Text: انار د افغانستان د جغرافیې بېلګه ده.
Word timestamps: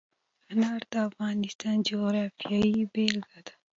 انار 0.51 0.81
د 0.91 0.93
افغانستان 1.07 1.75
د 1.81 1.85
جغرافیې 1.87 2.83
بېلګه 2.93 3.39
ده. 3.45 3.53